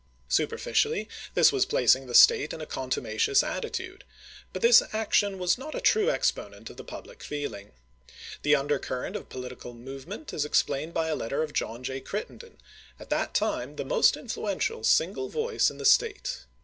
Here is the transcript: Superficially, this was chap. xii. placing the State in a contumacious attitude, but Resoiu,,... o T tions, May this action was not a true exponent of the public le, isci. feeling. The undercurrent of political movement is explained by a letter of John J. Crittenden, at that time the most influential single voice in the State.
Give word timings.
Superficially, 0.29 1.07
this 1.35 1.51
was 1.51 1.63
chap. 1.63 1.67
xii. 1.69 1.69
placing 1.69 2.07
the 2.07 2.15
State 2.15 2.53
in 2.53 2.59
a 2.59 2.65
contumacious 2.65 3.43
attitude, 3.43 4.03
but 4.51 4.63
Resoiu,,... 4.63 4.63
o 4.63 4.63
T 4.63 4.63
tions, 4.63 4.63
May 4.63 4.67
this 4.87 4.93
action 4.99 5.37
was 5.37 5.57
not 5.59 5.75
a 5.75 5.79
true 5.79 6.09
exponent 6.09 6.71
of 6.71 6.77
the 6.77 6.83
public 6.83 7.19
le, 7.19 7.23
isci. 7.25 7.29
feeling. 7.29 7.71
The 8.41 8.55
undercurrent 8.55 9.15
of 9.15 9.29
political 9.29 9.75
movement 9.75 10.33
is 10.33 10.43
explained 10.43 10.95
by 10.95 11.09
a 11.09 11.15
letter 11.15 11.43
of 11.43 11.53
John 11.53 11.83
J. 11.83 11.99
Crittenden, 12.01 12.57
at 12.99 13.11
that 13.11 13.35
time 13.35 13.75
the 13.75 13.85
most 13.85 14.17
influential 14.17 14.83
single 14.83 15.29
voice 15.29 15.69
in 15.69 15.77
the 15.77 15.85
State. 15.85 16.45